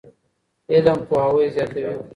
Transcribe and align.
علم 0.71 0.99
پوهاوی 1.07 1.47
زیاتوي. 1.55 1.95